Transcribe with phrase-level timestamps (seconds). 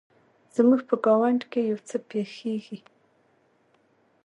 [0.55, 2.79] زموږ په ګاونډ کې يو څه پیښیږي